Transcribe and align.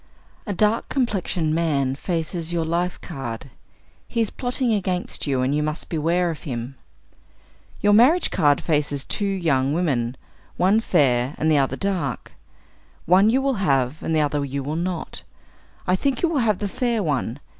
A 0.47 0.51
dark 0.53 0.89
complexioned 0.89 1.53
man 1.53 1.93
faces 1.93 2.51
your 2.51 2.65
life 2.65 2.99
card. 3.01 3.51
He 4.07 4.19
is 4.19 4.31
plotting 4.31 4.73
against 4.73 5.27
you, 5.27 5.41
and 5.43 5.53
you 5.53 5.61
must 5.61 5.89
beware 5.89 6.31
of 6.31 6.41
him. 6.41 6.73
Your 7.81 7.93
marriage 7.93 8.31
card 8.31 8.61
faces 8.61 9.03
two 9.03 9.23
young 9.27 9.75
women, 9.75 10.17
one 10.57 10.79
fair 10.79 11.35
and 11.37 11.51
the 11.51 11.59
other 11.59 11.75
dark. 11.75 12.31
One 13.05 13.29
you 13.29 13.43
will 13.43 13.61
have, 13.61 14.01
and 14.01 14.15
the 14.15 14.21
other 14.21 14.43
you 14.43 14.63
will 14.63 14.75
not. 14.75 15.21
I 15.85 15.95
think 15.95 16.23
you 16.23 16.29
will 16.29 16.39
have 16.39 16.57
the 16.57 16.67
fair 16.67 17.03
one. 17.03 17.39